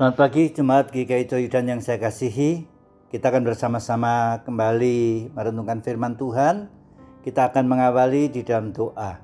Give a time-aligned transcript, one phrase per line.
[0.00, 2.64] Selamat pagi Jemaat GKI Coyudan yang saya kasihi.
[3.12, 6.72] Kita akan bersama-sama kembali merenungkan firman Tuhan.
[7.20, 9.20] Kita akan mengawali di dalam doa.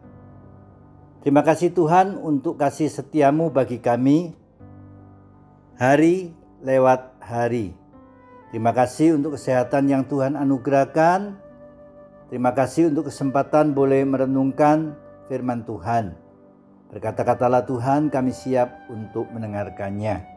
[1.24, 4.36] Terima kasih Tuhan untuk kasih setiamu bagi kami
[5.80, 7.72] hari lewat hari.
[8.52, 11.40] Terima kasih untuk kesehatan yang Tuhan anugerahkan.
[12.28, 14.92] Terima kasih untuk kesempatan boleh merenungkan
[15.24, 16.20] firman Tuhan.
[16.92, 20.35] Berkata-katalah Tuhan, kami siap untuk mendengarkannya.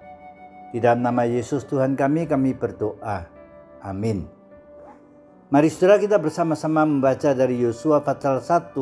[0.70, 3.25] Di dalam nama Yesus Tuhan kami, kami berdoa.
[3.81, 4.30] Amin.
[5.49, 8.77] Mari saudara kita bersama-sama membaca dari Yosua pasal 1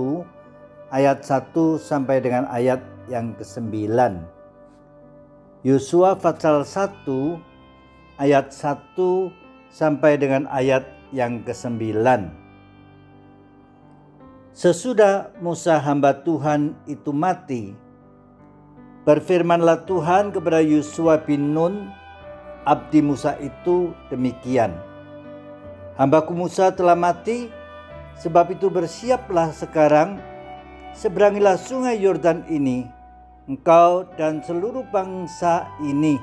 [0.91, 3.88] ayat 1 sampai dengan ayat yang ke-9.
[5.63, 9.31] Yosua pasal 1 ayat 1
[9.71, 10.84] sampai dengan ayat
[11.15, 12.04] yang ke-9.
[14.51, 17.77] Sesudah Musa hamba Tuhan itu mati,
[19.07, 21.88] Berfirmanlah Tuhan kepada Yosua bin Nun,
[22.67, 24.76] abdi Musa itu demikian.
[25.95, 27.48] Hambaku Musa telah mati,
[28.20, 30.20] sebab itu bersiaplah sekarang,
[30.91, 32.84] seberangilah sungai Yordan ini,
[33.48, 36.20] engkau dan seluruh bangsa ini,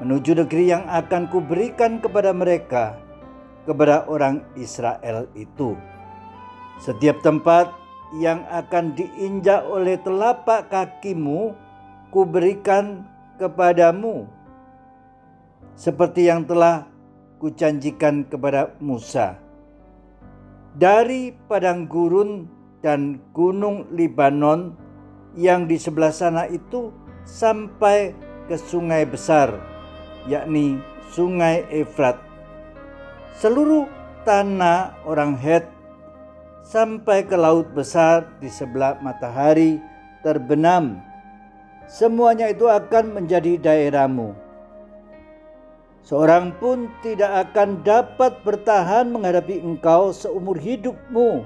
[0.00, 2.96] menuju negeri yang akan kuberikan kepada mereka,
[3.68, 5.76] kepada orang Israel itu.
[6.80, 7.68] Setiap tempat
[8.24, 11.65] yang akan diinjak oleh telapak kakimu,
[12.16, 13.04] kuberikan
[13.36, 14.24] kepadamu
[15.76, 16.88] seperti yang telah
[17.36, 19.36] kujanjikan kepada Musa.
[20.72, 22.48] Dari padang gurun
[22.80, 24.72] dan gunung Libanon
[25.36, 26.88] yang di sebelah sana itu
[27.28, 28.16] sampai
[28.48, 29.52] ke sungai besar,
[30.24, 30.80] yakni
[31.12, 32.16] sungai Efrat.
[33.36, 33.92] Seluruh
[34.24, 35.68] tanah orang Het
[36.64, 39.76] sampai ke laut besar di sebelah matahari
[40.24, 41.04] terbenam
[41.86, 44.34] semuanya itu akan menjadi daerahmu.
[46.06, 51.42] Seorang pun tidak akan dapat bertahan menghadapi engkau seumur hidupmu.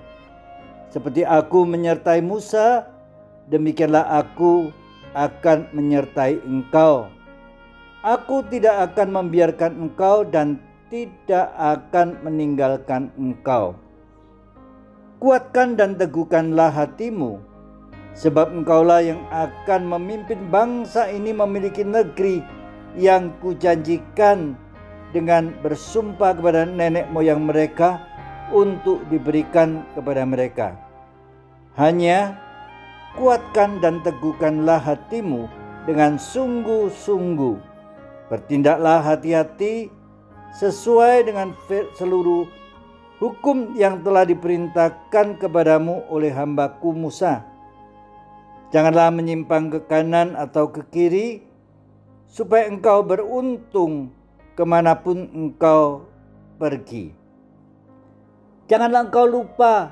[0.92, 2.84] Seperti aku menyertai Musa,
[3.48, 4.68] demikianlah aku
[5.16, 7.08] akan menyertai engkau.
[8.04, 10.60] Aku tidak akan membiarkan engkau dan
[10.92, 13.76] tidak akan meninggalkan engkau.
[15.20, 17.40] Kuatkan dan teguhkanlah hatimu
[18.14, 22.42] Sebab engkaulah yang akan memimpin bangsa ini memiliki negeri
[22.98, 24.58] yang kujanjikan
[25.14, 28.02] dengan bersumpah kepada nenek moyang mereka
[28.50, 30.74] untuk diberikan kepada mereka.
[31.78, 32.34] Hanya
[33.14, 35.46] kuatkan dan teguhkanlah hatimu
[35.86, 37.56] dengan sungguh-sungguh.
[38.30, 39.90] Bertindaklah hati-hati
[40.58, 41.54] sesuai dengan
[41.94, 42.46] seluruh
[43.22, 47.49] hukum yang telah diperintahkan kepadamu oleh hambaku Musa
[48.70, 51.42] Janganlah menyimpang ke kanan atau ke kiri,
[52.30, 54.14] supaya engkau beruntung
[54.54, 56.06] ke mana pun engkau
[56.54, 57.10] pergi.
[58.70, 59.90] Janganlah engkau lupa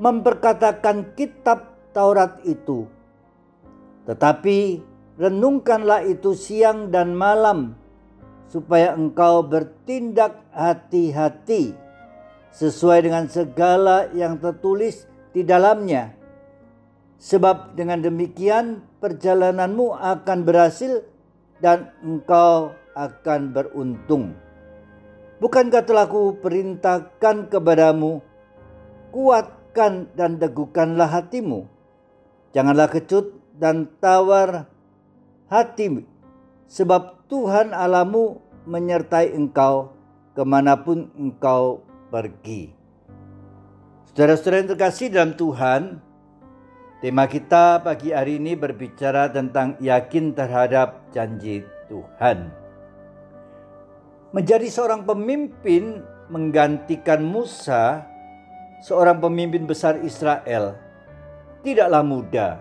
[0.00, 2.88] memperkatakan kitab Taurat itu,
[4.08, 4.80] tetapi
[5.20, 7.76] renungkanlah itu siang dan malam,
[8.48, 11.76] supaya engkau bertindak hati-hati
[12.56, 15.04] sesuai dengan segala yang tertulis
[15.36, 16.19] di dalamnya
[17.20, 21.04] Sebab dengan demikian perjalananmu akan berhasil
[21.60, 24.32] dan engkau akan beruntung.
[25.40, 28.24] Bukankah telah ku perintahkan kepadamu,
[29.12, 31.68] kuatkan dan teguhkanlah hatimu.
[32.56, 34.68] Janganlah kecut dan tawar
[35.52, 36.08] hati,
[36.68, 39.92] sebab Tuhan alamu menyertai engkau
[40.32, 42.72] ke mana pun engkau pergi.
[44.10, 46.02] Saudara-saudara yang terkasih dalam Tuhan,
[47.00, 52.52] Tema kita pagi hari ini berbicara tentang yakin terhadap janji Tuhan.
[54.36, 58.04] Menjadi seorang pemimpin menggantikan Musa,
[58.84, 60.76] seorang pemimpin besar Israel,
[61.64, 62.60] tidaklah mudah.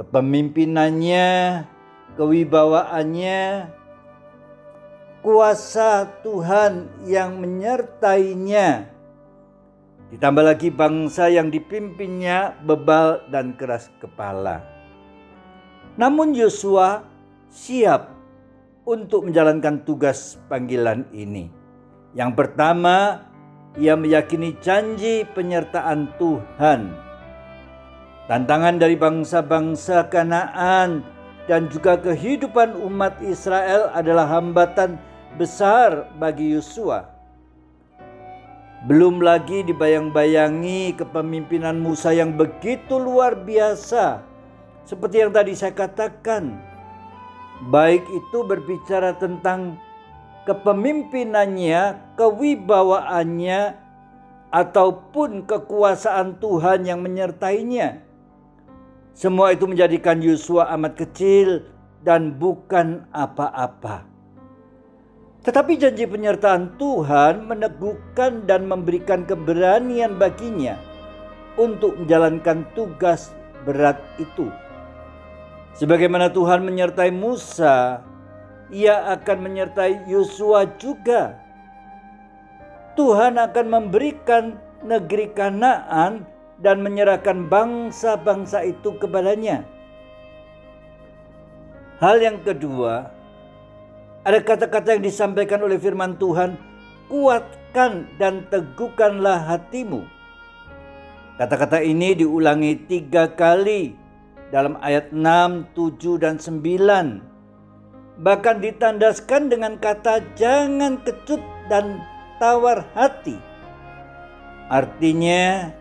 [0.00, 1.28] Kepemimpinannya,
[2.16, 3.68] kewibawaannya,
[5.20, 8.88] kuasa Tuhan yang menyertainya
[10.10, 14.58] Ditambah lagi bangsa yang dipimpinnya bebal dan keras kepala.
[15.94, 17.06] Namun Yosua
[17.46, 18.10] siap
[18.82, 21.46] untuk menjalankan tugas panggilan ini.
[22.10, 23.22] Yang pertama,
[23.78, 26.90] ia meyakini janji penyertaan Tuhan.
[28.26, 31.06] Tantangan dari bangsa-bangsa Kanaan
[31.46, 34.98] dan juga kehidupan umat Israel adalah hambatan
[35.38, 37.19] besar bagi Yosua
[38.88, 44.24] belum lagi dibayang-bayangi kepemimpinan Musa yang begitu luar biasa.
[44.88, 46.68] Seperti yang tadi saya katakan.
[47.60, 49.76] baik itu berbicara tentang
[50.48, 53.76] kepemimpinannya, kewibawaannya,
[54.50, 58.02] ataupun kekuasaan Tuhan yang menyertainya.
[59.14, 61.68] Semua itu menjadikan Yosua amat kecil
[62.02, 64.09] dan bukan apa-apa.
[65.40, 70.76] Tetapi janji penyertaan Tuhan meneguhkan dan memberikan keberanian baginya
[71.56, 73.32] untuk menjalankan tugas
[73.64, 74.52] berat itu.
[75.80, 78.04] Sebagaimana Tuhan menyertai Musa,
[78.68, 81.40] ia akan menyertai Yosua juga.
[82.92, 86.28] Tuhan akan memberikan negeri Kanaan
[86.60, 89.64] dan menyerahkan bangsa-bangsa itu kepadanya.
[91.96, 93.08] Hal yang kedua,
[94.30, 96.54] ada kata-kata yang disampaikan oleh firman Tuhan,
[97.10, 100.06] kuatkan dan teguhkanlah hatimu.
[101.34, 103.98] Kata-kata ini diulangi tiga kali
[104.54, 108.22] dalam ayat 6, 7, dan 9.
[108.22, 111.98] Bahkan ditandaskan dengan kata jangan kecut dan
[112.38, 113.34] tawar hati.
[114.70, 115.74] Artinya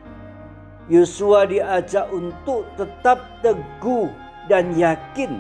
[0.89, 4.09] Yosua diajak untuk tetap teguh
[4.49, 5.37] dan yakin.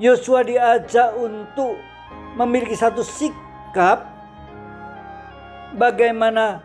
[0.00, 1.76] Yosua diajak untuk
[2.36, 4.08] memiliki satu sikap
[5.76, 6.64] bagaimana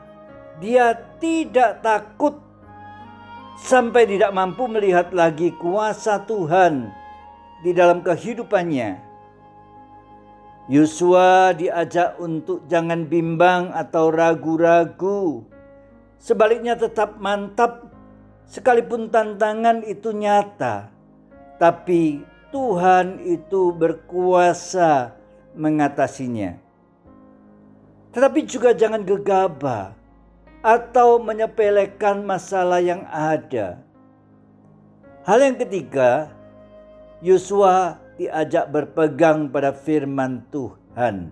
[0.63, 2.39] dia tidak takut
[3.59, 6.87] sampai tidak mampu melihat lagi kuasa Tuhan
[7.65, 9.03] di dalam kehidupannya.
[10.67, 15.47] Yosua diajak untuk jangan bimbang atau ragu-ragu.
[16.19, 17.87] Sebaliknya tetap mantap
[18.43, 20.91] sekalipun tantangan itu nyata.
[21.55, 22.19] Tapi
[22.57, 25.13] Tuhan itu berkuasa
[25.53, 26.57] mengatasinya.
[28.09, 29.93] Tetapi juga jangan gegabah
[30.65, 33.77] atau menyepelekan masalah yang ada.
[35.21, 36.33] Hal yang ketiga,
[37.21, 41.29] Yosua diajak berpegang pada firman Tuhan.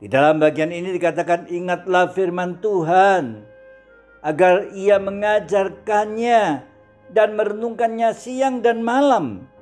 [0.00, 3.44] Di dalam bagian ini dikatakan ingatlah firman Tuhan
[4.24, 6.64] agar ia mengajarkannya
[7.12, 9.52] dan merenungkannya siang dan malam.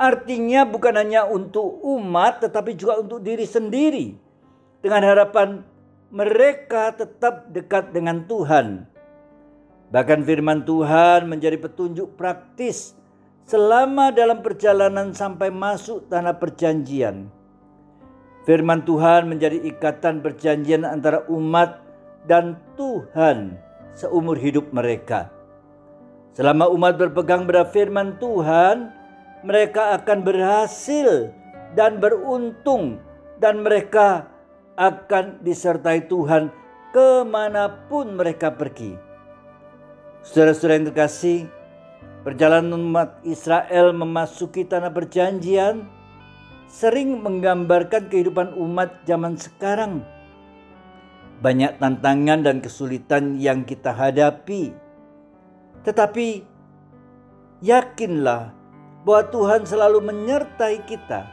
[0.00, 4.16] Artinya bukan hanya untuk umat tetapi juga untuk diri sendiri.
[4.80, 5.60] Dengan harapan
[6.08, 8.88] mereka tetap dekat dengan Tuhan.
[9.92, 12.96] Bahkan firman Tuhan menjadi petunjuk praktis
[13.44, 17.28] selama dalam perjalanan sampai masuk tanah perjanjian.
[18.48, 21.84] Firman Tuhan menjadi ikatan perjanjian antara umat
[22.24, 23.60] dan Tuhan
[23.92, 25.28] seumur hidup mereka.
[26.32, 28.99] Selama umat berpegang pada firman Tuhan,
[29.40, 31.32] mereka akan berhasil
[31.72, 33.00] dan beruntung
[33.40, 34.28] dan mereka
[34.76, 36.52] akan disertai Tuhan
[36.90, 38.96] ke mana pun mereka pergi.
[40.20, 41.38] Saudara-saudara yang terkasih,
[42.26, 45.88] perjalanan umat Israel memasuki tanah perjanjian
[46.68, 50.04] sering menggambarkan kehidupan umat zaman sekarang.
[51.40, 54.76] Banyak tantangan dan kesulitan yang kita hadapi.
[55.88, 56.44] Tetapi
[57.64, 58.59] yakinlah
[59.04, 61.24] bahwa Tuhan selalu menyertai kita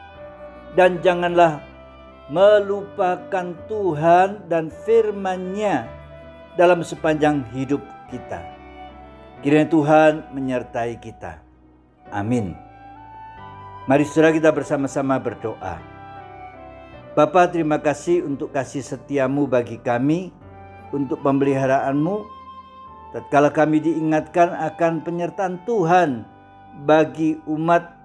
[0.76, 1.64] dan janganlah
[2.28, 5.88] melupakan Tuhan dan firman-Nya
[6.60, 7.80] dalam sepanjang hidup
[8.12, 8.44] kita.
[9.40, 11.40] Kiranya Tuhan menyertai kita.
[12.12, 12.56] Amin.
[13.88, 15.80] Mari saudara kita bersama-sama berdoa.
[17.16, 20.30] Bapa terima kasih untuk kasih setiamu bagi kami,
[20.92, 22.28] untuk pemeliharaanmu.
[23.16, 26.37] Tatkala kami diingatkan akan penyertaan Tuhan
[26.86, 27.96] bagi umat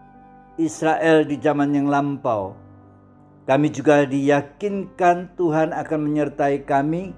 [0.57, 2.63] Israel di zaman yang lampau
[3.43, 7.11] kami juga diyakinkan Tuhan akan menyertai kami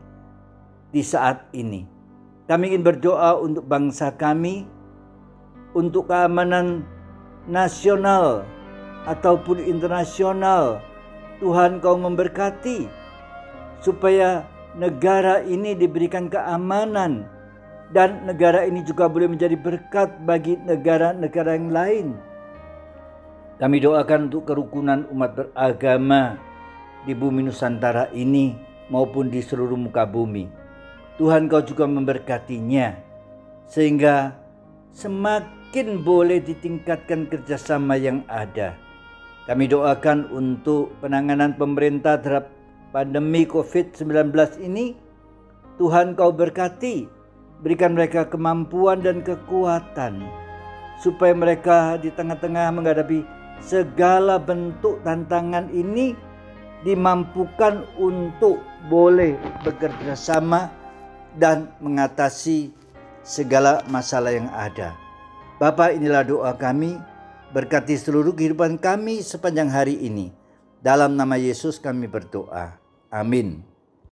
[0.89, 1.85] di saat ini.
[2.49, 4.65] Kami ingin berdoa untuk bangsa kami,
[5.77, 6.89] untuk keamanan
[7.45, 8.49] nasional
[9.05, 10.81] ataupun internasional.
[11.45, 12.89] Tuhan kau memberkati
[13.85, 17.29] supaya negara ini diberikan keamanan
[17.95, 22.07] dan negara ini juga boleh menjadi berkat bagi negara-negara yang lain.
[23.55, 26.35] Kami doakan untuk kerukunan umat beragama
[27.07, 28.59] di bumi Nusantara ini
[28.91, 30.51] maupun di seluruh muka bumi.
[31.23, 32.99] Tuhan kau juga memberkatinya
[33.71, 34.35] sehingga
[34.91, 38.75] semakin boleh ditingkatkan kerjasama yang ada.
[39.47, 42.51] Kami doakan untuk penanganan pemerintah terhadap
[42.91, 44.35] pandemi COVID-19
[44.67, 44.99] ini.
[45.79, 47.07] Tuhan kau berkati,
[47.61, 50.25] berikan mereka kemampuan dan kekuatan
[50.99, 53.23] supaya mereka di tengah-tengah menghadapi
[53.61, 56.17] segala bentuk tantangan ini
[56.83, 60.69] dimampukan untuk boleh bekerja sama
[61.39, 62.73] dan mengatasi
[63.25, 64.93] segala masalah yang ada.
[65.57, 67.01] Bapak inilah doa kami
[67.55, 70.35] Berkati seluruh kehidupan kami sepanjang hari ini.
[70.83, 72.83] Dalam nama Yesus kami berdoa.
[73.15, 73.74] Amin.